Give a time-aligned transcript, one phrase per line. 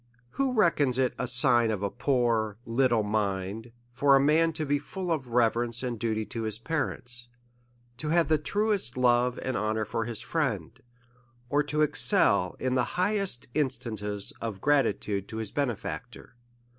[0.31, 4.79] Who reckons it a sign of a poor, little mind, for a man to be
[4.79, 7.27] full of reverence and duty to his parents,
[7.97, 10.81] to have the truest love and honour for his friend,
[11.49, 16.35] or to excel in the high est instances of gratitude to his benefactor?